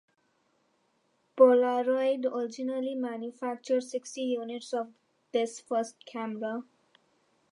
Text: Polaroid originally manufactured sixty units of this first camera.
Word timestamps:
Polaroid 1.37 2.25
originally 2.25 2.95
manufactured 2.95 3.81
sixty 3.83 4.21
units 4.23 4.73
of 4.73 4.91
this 5.31 5.59
first 5.59 6.07
camera. 6.07 6.63